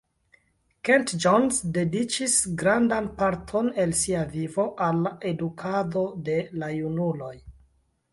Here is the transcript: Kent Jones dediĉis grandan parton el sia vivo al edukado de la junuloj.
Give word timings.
Kent 0.87 1.11
Jones 1.25 1.57
dediĉis 1.75 2.37
grandan 2.61 3.09
parton 3.19 3.69
el 3.83 3.93
sia 3.99 4.23
vivo 4.31 4.65
al 4.87 5.05
edukado 5.33 6.03
de 6.31 6.39
la 6.63 6.71
junuloj. 6.79 7.33